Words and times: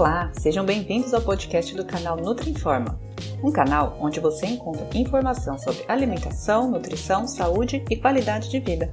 Olá, 0.00 0.30
sejam 0.32 0.64
bem-vindos 0.64 1.12
ao 1.12 1.20
podcast 1.20 1.76
do 1.76 1.84
canal 1.84 2.16
Nutrinforma, 2.16 2.98
um 3.44 3.52
canal 3.52 3.98
onde 4.00 4.18
você 4.18 4.46
encontra 4.46 4.88
informação 4.94 5.58
sobre 5.58 5.84
alimentação, 5.86 6.70
nutrição, 6.70 7.28
saúde 7.28 7.84
e 7.90 7.96
qualidade 7.96 8.48
de 8.48 8.60
vida. 8.60 8.90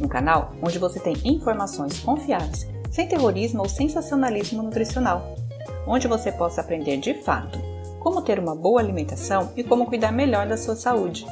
Um 0.00 0.06
canal 0.06 0.52
onde 0.62 0.78
você 0.78 1.00
tem 1.00 1.16
informações 1.24 1.98
confiáveis, 1.98 2.64
sem 2.92 3.08
terrorismo 3.08 3.62
ou 3.62 3.68
sensacionalismo 3.68 4.62
nutricional, 4.62 5.34
onde 5.84 6.06
você 6.06 6.30
possa 6.30 6.60
aprender 6.60 6.98
de 6.98 7.14
fato 7.14 7.58
como 7.98 8.22
ter 8.22 8.38
uma 8.38 8.54
boa 8.54 8.80
alimentação 8.80 9.52
e 9.56 9.64
como 9.64 9.86
cuidar 9.86 10.12
melhor 10.12 10.46
da 10.46 10.56
sua 10.56 10.76
saúde. 10.76 11.26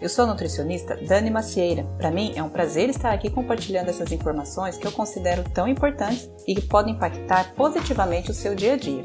Eu 0.00 0.08
sou 0.08 0.24
a 0.24 0.28
nutricionista 0.28 0.96
Dani 0.96 1.30
Macieira. 1.30 1.84
Para 1.98 2.10
mim 2.10 2.32
é 2.34 2.42
um 2.42 2.48
prazer 2.48 2.88
estar 2.88 3.12
aqui 3.12 3.28
compartilhando 3.28 3.90
essas 3.90 4.10
informações 4.10 4.78
que 4.78 4.86
eu 4.86 4.92
considero 4.92 5.44
tão 5.50 5.68
importantes 5.68 6.30
e 6.48 6.54
que 6.54 6.62
podem 6.62 6.94
impactar 6.94 7.52
positivamente 7.54 8.30
o 8.30 8.34
seu 8.34 8.54
dia 8.54 8.72
a 8.72 8.76
dia. 8.78 9.04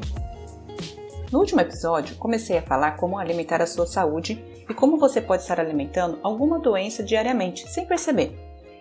No 1.30 1.38
último 1.38 1.60
episódio, 1.60 2.16
comecei 2.16 2.56
a 2.56 2.62
falar 2.62 2.92
como 2.92 3.18
alimentar 3.18 3.60
a 3.60 3.66
sua 3.66 3.86
saúde 3.86 4.42
e 4.66 4.72
como 4.72 4.96
você 4.96 5.20
pode 5.20 5.42
estar 5.42 5.60
alimentando 5.60 6.18
alguma 6.22 6.58
doença 6.58 7.02
diariamente 7.02 7.70
sem 7.70 7.84
perceber. 7.84 8.34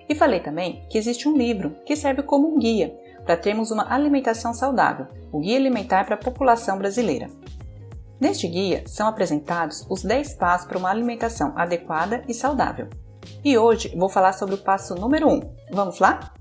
E 0.07 0.15
falei 0.15 0.39
também 0.39 0.85
que 0.89 0.97
existe 0.97 1.27
um 1.27 1.35
livro 1.35 1.75
que 1.85 1.97
serve 1.97 2.23
como 2.23 2.47
um 2.47 2.57
guia 2.57 2.95
para 3.25 3.35
termos 3.35 3.71
uma 3.71 3.93
alimentação 3.93 4.53
saudável, 4.53 5.07
o 5.33 5.39
Guia 5.39 5.57
Alimentar 5.57 6.05
para 6.05 6.15
a 6.15 6.19
População 6.19 6.77
Brasileira. 6.77 7.27
Neste 8.25 8.47
guia 8.47 8.81
são 8.87 9.07
apresentados 9.07 9.85
os 9.87 10.01
10 10.01 10.33
passos 10.33 10.67
para 10.67 10.79
uma 10.79 10.89
alimentação 10.89 11.53
adequada 11.55 12.23
e 12.27 12.33
saudável. 12.33 12.87
E 13.43 13.55
hoje 13.55 13.95
vou 13.95 14.09
falar 14.09 14.33
sobre 14.33 14.55
o 14.55 14.57
passo 14.57 14.95
número 14.95 15.29
1. 15.29 15.41
Vamos 15.71 15.99
lá? 15.99 16.33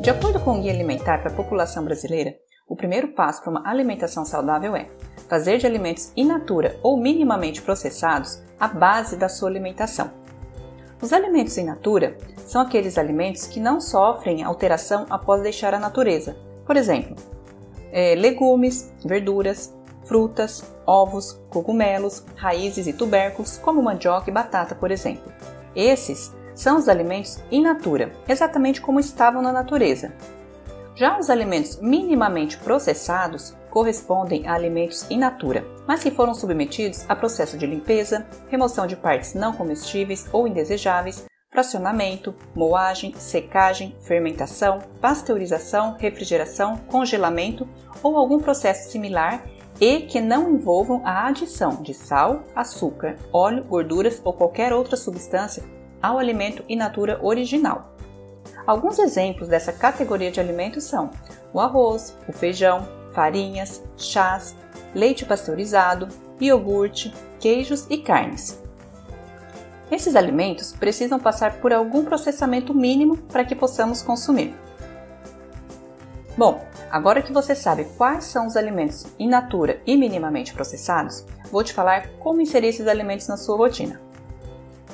De 0.00 0.10
acordo 0.10 0.38
com 0.38 0.52
o 0.56 0.62
Guia 0.62 0.72
Alimentar 0.72 1.18
para 1.18 1.32
a 1.32 1.34
População 1.34 1.84
Brasileira, 1.84 2.36
o 2.68 2.76
primeiro 2.76 3.08
passo 3.16 3.42
para 3.42 3.50
uma 3.50 3.68
alimentação 3.68 4.24
saudável 4.24 4.76
é 4.76 4.88
fazer 5.28 5.58
de 5.58 5.66
alimentos 5.66 6.12
in 6.16 6.26
natura 6.26 6.78
ou 6.84 6.96
minimamente 6.96 7.60
processados 7.60 8.40
a 8.60 8.68
base 8.68 9.16
da 9.16 9.28
sua 9.28 9.48
alimentação. 9.48 10.19
Os 11.00 11.14
alimentos 11.14 11.56
in 11.56 11.64
natura 11.64 12.16
são 12.46 12.60
aqueles 12.60 12.98
alimentos 12.98 13.46
que 13.46 13.58
não 13.58 13.80
sofrem 13.80 14.42
alteração 14.42 15.06
após 15.08 15.42
deixar 15.42 15.72
a 15.72 15.78
natureza. 15.78 16.36
Por 16.66 16.76
exemplo, 16.76 17.16
é, 17.90 18.14
legumes, 18.14 18.92
verduras, 19.04 19.74
frutas, 20.04 20.62
ovos, 20.86 21.40
cogumelos, 21.48 22.24
raízes 22.36 22.86
e 22.86 22.92
tubérculos, 22.92 23.56
como 23.58 23.82
mandioca 23.82 24.28
e 24.28 24.32
batata, 24.32 24.74
por 24.74 24.90
exemplo. 24.90 25.32
Esses 25.74 26.32
são 26.54 26.76
os 26.76 26.88
alimentos 26.88 27.38
in 27.50 27.62
natura, 27.62 28.12
exatamente 28.28 28.80
como 28.80 29.00
estavam 29.00 29.40
na 29.40 29.52
natureza. 29.52 30.12
Já 30.94 31.18
os 31.18 31.30
alimentos 31.30 31.78
minimamente 31.80 32.58
processados 32.58 33.54
correspondem 33.70 34.46
a 34.46 34.54
alimentos 34.54 35.08
in 35.10 35.18
natura, 35.18 35.64
mas 35.86 36.02
que 36.02 36.10
foram 36.10 36.34
submetidos 36.34 37.04
a 37.08 37.16
processo 37.16 37.56
de 37.56 37.66
limpeza, 37.66 38.26
remoção 38.48 38.86
de 38.86 38.96
partes 38.96 39.34
não 39.34 39.52
comestíveis 39.52 40.28
ou 40.32 40.46
indesejáveis, 40.46 41.24
fracionamento, 41.50 42.34
moagem, 42.54 43.12
secagem, 43.14 43.94
fermentação, 44.02 44.80
pasteurização, 45.00 45.96
refrigeração, 45.98 46.76
congelamento 46.88 47.66
ou 48.02 48.16
algum 48.16 48.38
processo 48.38 48.90
similar 48.90 49.44
e 49.80 50.00
que 50.02 50.20
não 50.20 50.52
envolvam 50.52 51.02
a 51.04 51.26
adição 51.26 51.82
de 51.82 51.94
sal, 51.94 52.44
açúcar, 52.54 53.16
óleo, 53.32 53.64
gorduras 53.64 54.20
ou 54.22 54.32
qualquer 54.32 54.72
outra 54.72 54.96
substância 54.96 55.64
ao 56.02 56.18
alimento 56.18 56.62
in 56.68 56.76
natura 56.76 57.18
original. 57.22 57.94
Alguns 58.66 58.98
exemplos 58.98 59.48
dessa 59.48 59.72
categoria 59.72 60.30
de 60.30 60.38
alimentos 60.38 60.84
são 60.84 61.10
o 61.52 61.58
arroz, 61.58 62.16
o 62.28 62.32
feijão, 62.32 62.86
farinhas, 63.12 63.82
chás, 63.96 64.54
leite 64.94 65.24
pasteurizado, 65.24 66.08
iogurte, 66.40 67.12
queijos 67.38 67.86
e 67.90 67.98
carnes. 67.98 68.60
Esses 69.90 70.14
alimentos 70.14 70.72
precisam 70.72 71.18
passar 71.18 71.54
por 71.54 71.72
algum 71.72 72.04
processamento 72.04 72.72
mínimo 72.72 73.16
para 73.16 73.44
que 73.44 73.56
possamos 73.56 74.02
consumir. 74.02 74.54
Bom, 76.36 76.64
agora 76.90 77.22
que 77.22 77.32
você 77.32 77.54
sabe 77.54 77.84
quais 77.98 78.24
são 78.24 78.46
os 78.46 78.56
alimentos 78.56 79.06
in 79.18 79.28
natura 79.28 79.82
e 79.84 79.96
minimamente 79.96 80.54
processados, 80.54 81.24
vou 81.50 81.64
te 81.64 81.72
falar 81.72 82.08
como 82.20 82.40
inserir 82.40 82.68
esses 82.68 82.86
alimentos 82.86 83.26
na 83.26 83.36
sua 83.36 83.56
rotina. 83.56 84.00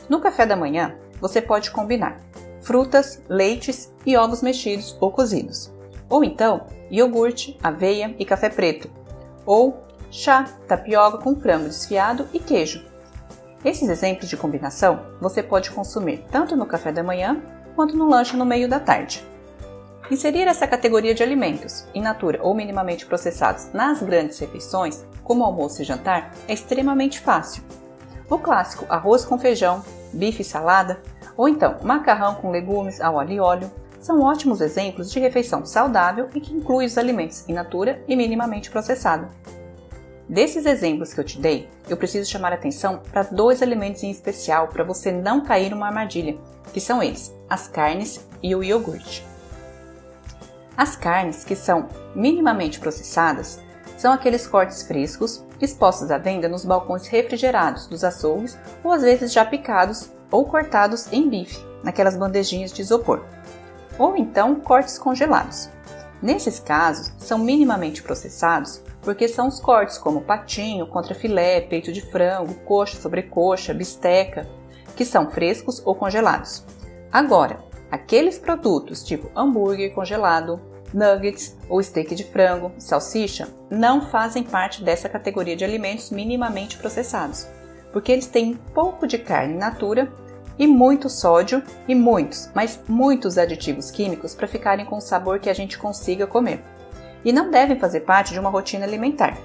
No 0.09 0.21
café 0.21 0.47
da 0.47 0.57
manhã, 0.57 0.97
você 1.21 1.43
pode 1.43 1.71
combinar 1.71 2.21
frutas, 2.67 3.23
leites 3.29 3.93
e 4.05 4.17
ovos 4.17 4.43
mexidos 4.43 4.97
ou 5.01 5.13
cozidos. 5.13 5.73
Ou 6.09 6.25
então, 6.25 6.67
iogurte, 6.91 7.59
aveia 7.63 8.15
e 8.19 8.25
café 8.25 8.49
preto. 8.49 8.91
Ou 9.45 9.83
chá, 10.11 10.45
tapioca 10.67 11.19
com 11.19 11.37
frango 11.37 11.69
desfiado 11.69 12.27
e 12.33 12.39
queijo. 12.39 12.85
Esses 13.65 13.89
exemplos 13.89 14.29
de 14.29 14.37
combinação 14.37 15.01
você 15.21 15.43
pode 15.43 15.71
consumir 15.71 16.25
tanto 16.31 16.57
no 16.57 16.67
café 16.67 16.93
da 16.93 17.03
manhã 17.03 17.43
quanto 17.75 17.97
no 17.97 18.09
lanche 18.09 18.37
no 18.37 18.47
meio 18.47 18.69
da 18.69 18.81
tarde. 18.81 19.25
Inserir 20.11 20.47
essa 20.47 20.69
categoria 20.69 21.13
de 21.13 21.23
alimentos, 21.23 21.85
in 21.93 22.01
natura 22.01 22.39
ou 22.41 22.55
minimamente 22.55 23.05
processados, 23.05 23.73
nas 23.73 24.01
grandes 24.01 24.39
refeições, 24.39 25.05
como 25.25 25.43
almoço 25.43 25.83
e 25.83 25.85
jantar, 25.85 26.33
é 26.47 26.55
extremamente 26.55 27.19
fácil. 27.19 27.65
O 28.31 28.39
clássico 28.39 28.87
arroz 28.89 29.25
com 29.25 29.37
feijão, 29.37 29.85
bife 30.13 30.43
e 30.43 30.45
salada, 30.45 31.01
ou 31.37 31.49
então 31.49 31.77
macarrão 31.83 32.37
com 32.37 32.53
legumes 32.53 33.01
ao 33.01 33.19
alho 33.19 33.33
e 33.33 33.41
óleo, 33.41 33.71
são 34.07 34.23
ótimos 34.23 34.61
exemplos 34.61 35.11
de 35.11 35.19
refeição 35.19 35.67
saudável 35.67 36.29
e 36.33 36.41
que 36.41 36.55
inclui 36.55 36.87
os 36.87 36.97
alimentos 36.97 37.47
in 37.49 37.55
natura 37.55 38.01
e 38.07 38.15
minimamente 38.15 38.71
processado. 38.71 39.29
Desses 40.29 40.65
exemplos 40.65 41.13
que 41.13 41.19
eu 41.19 41.25
te 41.25 41.41
dei, 41.41 41.69
eu 41.89 41.97
preciso 41.97 42.31
chamar 42.31 42.53
atenção 42.53 43.03
para 43.11 43.25
dois 43.25 43.63
alimentos 43.63 44.05
em 44.05 44.11
especial 44.11 44.69
para 44.69 44.85
você 44.85 45.11
não 45.11 45.41
cair 45.41 45.71
numa 45.71 45.89
armadilha, 45.89 46.37
que 46.73 46.81
são 46.81 47.03
eles: 47.03 47.35
as 47.51 47.67
carnes 47.67 48.25
e 48.41 48.55
o 48.55 48.63
iogurte. 48.63 49.27
As 50.77 50.95
carnes 50.95 51.43
que 51.43 51.57
são 51.57 51.89
minimamente 52.15 52.79
processadas 52.79 53.61
são 53.97 54.13
aqueles 54.13 54.47
cortes 54.47 54.83
frescos 54.83 55.45
expostos 55.61 56.13
à 56.13 56.19
venda 56.19 56.49
nos 56.49 56.65
balcões 56.65 57.09
refrigerados 57.09 57.89
dos 57.89 58.05
açougues 58.05 58.57
ou 58.85 58.93
às 58.93 59.03
vezes 59.03 59.33
já 59.33 59.45
picados 59.45 60.11
ou 60.31 60.45
cortados 60.45 61.13
em 61.13 61.29
bife, 61.29 61.59
naquelas 61.83 62.17
bandejinhas 62.17 62.73
de 62.73 62.83
isopor, 62.83 63.25
ou 63.99 64.17
então 64.17 64.57
cortes 64.57 64.99
congelados. 64.99 65.69
Nesses 66.23 66.59
casos, 66.59 67.13
são 67.19 67.39
minimamente 67.39 68.03
processados 68.03 68.81
porque 69.03 69.29
são 69.29 69.49
os 69.49 69.61
cortes 69.61 69.99
como 69.99 70.23
patinho, 70.23 70.87
contrafilé, 70.87 71.61
peito 71.61 71.93
de 71.93 72.01
frango, 72.01 72.55
coxa, 72.65 72.97
sobrecoxa, 72.97 73.73
bisteca, 73.73 74.47
que 74.97 75.05
são 75.05 75.31
frescos 75.31 75.81
ou 75.85 75.95
congelados. 75.95 76.65
Agora, 77.13 77.59
aqueles 77.91 78.39
produtos 78.39 79.05
tipo 79.05 79.31
hambúrguer 79.37 79.95
congelado, 79.95 80.61
nuggets 80.93 81.57
ou 81.69 81.83
steak 81.83 82.15
de 82.15 82.25
frango, 82.25 82.73
salsicha, 82.79 83.49
não 83.71 84.01
fazem 84.09 84.43
parte 84.43 84.83
dessa 84.83 85.09
categoria 85.09 85.55
de 85.55 85.65
alimentos 85.65 86.11
minimamente 86.11 86.77
processados 86.79 87.47
porque 87.97 88.13
eles 88.13 88.27
têm 88.27 88.53
pouco 88.75 89.07
de 89.07 89.17
carne 89.17 89.55
natura 89.55 90.13
e 90.59 90.67
muito 90.67 91.09
sódio 91.09 91.63
e 91.87 91.95
muitos, 91.95 92.51
mas 92.55 92.81
muitos 92.89 93.39
aditivos 93.39 93.91
químicos 93.91 94.35
para 94.35 94.49
ficarem 94.49 94.85
com 94.85 94.97
o 94.97 95.01
sabor 95.01 95.39
que 95.39 95.51
a 95.51 95.55
gente 95.55 95.79
consiga 95.79 96.27
comer. 96.27 96.63
E 97.25 97.33
não 97.33 97.51
devem 97.51 97.79
fazer 97.79 98.01
parte 98.01 98.33
de 98.33 98.41
uma 98.41 98.51
rotina 98.51 98.85
alimentar, 98.85 99.37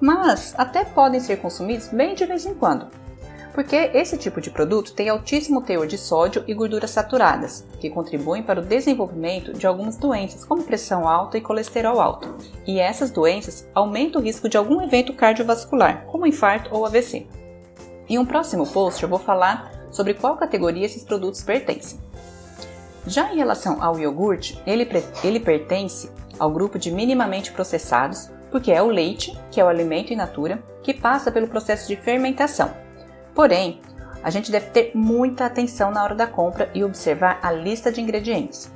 mas 0.00 0.54
até 0.56 0.84
podem 0.84 1.20
ser 1.20 1.38
consumidos 1.38 1.88
bem 1.88 2.14
de 2.14 2.24
vez 2.24 2.46
em 2.46 2.54
quando, 2.54 2.86
porque 3.56 3.90
esse 3.94 4.18
tipo 4.18 4.38
de 4.38 4.50
produto 4.50 4.92
tem 4.92 5.08
altíssimo 5.08 5.62
teor 5.62 5.86
de 5.86 5.96
sódio 5.96 6.44
e 6.46 6.52
gorduras 6.52 6.90
saturadas, 6.90 7.64
que 7.80 7.88
contribuem 7.88 8.42
para 8.42 8.60
o 8.60 8.62
desenvolvimento 8.62 9.54
de 9.54 9.66
algumas 9.66 9.96
doenças, 9.96 10.44
como 10.44 10.62
pressão 10.62 11.08
alta 11.08 11.38
e 11.38 11.40
colesterol 11.40 11.98
alto. 11.98 12.36
E 12.66 12.78
essas 12.78 13.10
doenças 13.10 13.66
aumentam 13.74 14.20
o 14.20 14.24
risco 14.24 14.46
de 14.46 14.58
algum 14.58 14.82
evento 14.82 15.14
cardiovascular, 15.14 16.04
como 16.04 16.26
infarto 16.26 16.68
ou 16.70 16.84
AVC. 16.84 17.26
Em 18.06 18.18
um 18.18 18.26
próximo 18.26 18.66
post 18.66 19.02
eu 19.02 19.08
vou 19.08 19.18
falar 19.18 19.72
sobre 19.96 20.12
qual 20.12 20.36
categoria 20.36 20.84
esses 20.84 21.02
produtos 21.02 21.42
pertencem. 21.42 21.98
Já 23.06 23.32
em 23.32 23.36
relação 23.36 23.82
ao 23.82 23.98
iogurte, 23.98 24.60
ele, 24.66 24.86
ele 25.24 25.40
pertence 25.40 26.10
ao 26.38 26.50
grupo 26.50 26.78
de 26.78 26.90
minimamente 26.90 27.50
processados, 27.50 28.28
porque 28.50 28.70
é 28.70 28.82
o 28.82 28.90
leite, 28.90 29.34
que 29.50 29.58
é 29.58 29.64
o 29.64 29.68
alimento 29.68 30.12
in 30.12 30.16
natura, 30.16 30.62
que 30.82 30.92
passa 30.92 31.32
pelo 31.32 31.48
processo 31.48 31.88
de 31.88 31.96
fermentação. 31.96 32.70
Porém, 33.34 33.80
a 34.22 34.28
gente 34.28 34.52
deve 34.52 34.66
ter 34.66 34.90
muita 34.94 35.46
atenção 35.46 35.90
na 35.90 36.04
hora 36.04 36.14
da 36.14 36.26
compra 36.26 36.70
e 36.74 36.84
observar 36.84 37.38
a 37.42 37.50
lista 37.50 37.90
de 37.90 38.02
ingredientes. 38.02 38.70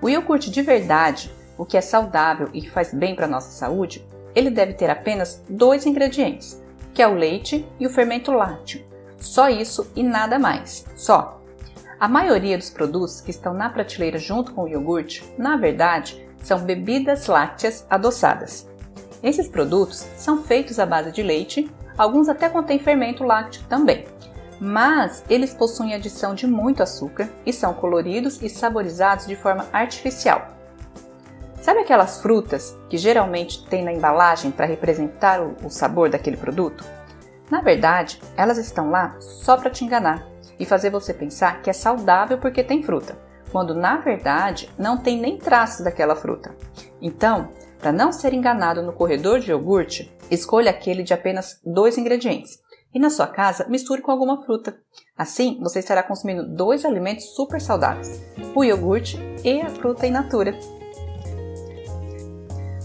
O 0.00 0.08
iogurte 0.08 0.48
de 0.48 0.62
verdade, 0.62 1.32
o 1.58 1.64
que 1.64 1.76
é 1.76 1.80
saudável 1.80 2.50
e 2.52 2.60
que 2.60 2.70
faz 2.70 2.94
bem 2.94 3.16
para 3.16 3.24
a 3.24 3.28
nossa 3.28 3.50
saúde, 3.50 4.06
ele 4.32 4.50
deve 4.50 4.74
ter 4.74 4.90
apenas 4.90 5.42
dois 5.48 5.86
ingredientes, 5.86 6.62
que 6.94 7.02
é 7.02 7.08
o 7.08 7.14
leite 7.14 7.66
e 7.80 7.86
o 7.86 7.90
fermento 7.90 8.30
lácteo. 8.30 8.91
Só 9.22 9.48
isso 9.48 9.88
e 9.94 10.02
nada 10.02 10.38
mais. 10.38 10.84
Só. 10.96 11.40
A 11.98 12.08
maioria 12.08 12.58
dos 12.58 12.68
produtos 12.68 13.20
que 13.20 13.30
estão 13.30 13.54
na 13.54 13.70
prateleira 13.70 14.18
junto 14.18 14.52
com 14.52 14.64
o 14.64 14.68
iogurte, 14.68 15.24
na 15.38 15.56
verdade, 15.56 16.28
são 16.42 16.58
bebidas 16.58 17.28
lácteas 17.28 17.86
adoçadas. 17.88 18.68
Esses 19.22 19.48
produtos 19.48 20.04
são 20.16 20.42
feitos 20.42 20.80
à 20.80 20.84
base 20.84 21.12
de 21.12 21.22
leite, 21.22 21.70
alguns 21.96 22.28
até 22.28 22.48
contêm 22.48 22.80
fermento 22.80 23.22
lácteo 23.22 23.62
também, 23.68 24.04
mas 24.60 25.22
eles 25.30 25.54
possuem 25.54 25.94
adição 25.94 26.34
de 26.34 26.48
muito 26.48 26.82
açúcar 26.82 27.30
e 27.46 27.52
são 27.52 27.72
coloridos 27.72 28.42
e 28.42 28.48
saborizados 28.48 29.28
de 29.28 29.36
forma 29.36 29.66
artificial. 29.72 30.48
Sabe 31.60 31.78
aquelas 31.78 32.20
frutas 32.20 32.76
que 32.90 32.98
geralmente 32.98 33.64
tem 33.66 33.84
na 33.84 33.92
embalagem 33.92 34.50
para 34.50 34.66
representar 34.66 35.40
o 35.40 35.70
sabor 35.70 36.10
daquele 36.10 36.36
produto? 36.36 36.84
Na 37.52 37.60
verdade, 37.60 38.18
elas 38.34 38.56
estão 38.56 38.88
lá 38.88 39.14
só 39.20 39.58
para 39.58 39.68
te 39.68 39.84
enganar 39.84 40.26
e 40.58 40.64
fazer 40.64 40.88
você 40.88 41.12
pensar 41.12 41.60
que 41.60 41.68
é 41.68 41.72
saudável 41.74 42.38
porque 42.38 42.64
tem 42.64 42.82
fruta, 42.82 43.18
quando 43.50 43.74
na 43.74 43.98
verdade 43.98 44.70
não 44.78 44.96
tem 44.96 45.20
nem 45.20 45.36
traços 45.36 45.84
daquela 45.84 46.16
fruta. 46.16 46.56
Então, 46.98 47.50
para 47.78 47.92
não 47.92 48.10
ser 48.10 48.32
enganado 48.32 48.82
no 48.82 48.94
corredor 48.94 49.38
de 49.38 49.50
iogurte, 49.50 50.10
escolha 50.30 50.70
aquele 50.70 51.02
de 51.02 51.12
apenas 51.12 51.60
dois 51.62 51.98
ingredientes 51.98 52.58
e 52.94 52.98
na 52.98 53.10
sua 53.10 53.26
casa 53.26 53.68
misture 53.68 54.00
com 54.00 54.10
alguma 54.10 54.42
fruta. 54.46 54.78
Assim, 55.14 55.60
você 55.60 55.80
estará 55.80 56.02
consumindo 56.02 56.48
dois 56.56 56.86
alimentos 56.86 57.34
super 57.34 57.60
saudáveis: 57.60 58.22
o 58.54 58.64
iogurte 58.64 59.18
e 59.44 59.60
a 59.60 59.68
fruta 59.68 60.06
in 60.06 60.12
natura. 60.12 60.58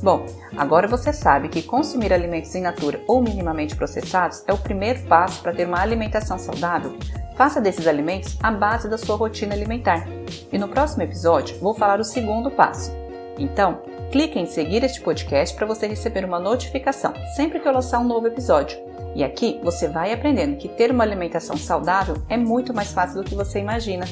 Bom, 0.02 0.26
agora 0.56 0.88
você 0.88 1.12
sabe 1.12 1.50
que 1.50 1.64
consumir 1.64 2.14
alimentos 2.14 2.54
in 2.54 2.62
natura 2.62 3.02
ou 3.08 3.22
minimamente 3.22 3.76
processados 3.76 4.44
é 4.48 4.54
o 4.54 4.58
primeiro 4.58 5.02
passo 5.04 5.42
para 5.42 5.54
ter 5.54 5.68
uma 5.68 5.82
alimentação 5.82 6.38
saudável. 6.38 6.96
Faça 7.36 7.60
desses 7.60 7.88
alimentos 7.88 8.38
a 8.42 8.52
base 8.52 8.90
da 8.90 8.98
sua 8.98 9.16
rotina 9.16 9.54
alimentar. 9.54 10.08
E 10.52 10.58
no 10.58 10.68
próximo 10.68 11.04
episódio 11.04 11.58
vou 11.60 11.74
falar 11.74 12.00
o 12.00 12.04
segundo 12.04 12.52
passo. 12.52 12.92
Então, 13.40 13.82
clique 14.12 14.40
em 14.40 14.46
seguir 14.46 14.84
este 14.84 15.02
podcast 15.02 15.56
para 15.56 15.68
você 15.68 15.88
receber 15.88 16.26
uma 16.26 16.40
notificação 16.40 17.14
sempre 17.36 17.60
que 17.60 17.68
eu 17.68 17.74
lançar 17.74 18.00
um 18.00 18.08
novo 18.08 18.28
episódio. 18.28 18.78
E 19.16 19.24
aqui 19.24 19.60
você 19.64 19.88
vai 19.88 20.14
aprendendo 20.14 20.58
que 20.58 20.68
ter 20.68 20.92
uma 20.92 21.04
alimentação 21.04 21.58
saudável 21.58 22.22
é 22.30 22.38
muito 22.38 22.74
mais 22.74 22.92
fácil 22.92 23.24
do 23.24 23.28
que 23.28 23.36
você 23.36 23.60
imagina. 23.60 24.06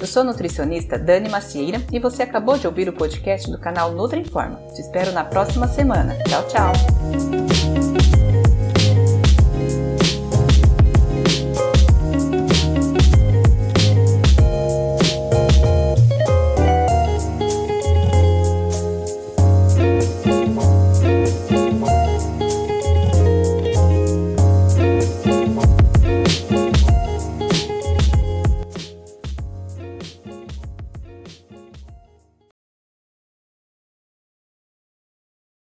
Eu 0.00 0.06
sou 0.06 0.22
a 0.22 0.24
nutricionista 0.24 0.98
Dani 0.98 1.28
Macieira 1.28 1.82
e 1.92 1.98
você 1.98 2.22
acabou 2.22 2.56
de 2.56 2.66
ouvir 2.66 2.88
o 2.88 2.92
podcast 2.92 3.50
do 3.50 3.58
canal 3.58 3.92
Nutri 3.92 4.20
Informa. 4.20 4.56
Te 4.74 4.80
espero 4.80 5.12
na 5.12 5.24
próxima 5.24 5.68
semana. 5.68 6.16
Tchau, 6.24 6.42
tchau! 6.48 7.49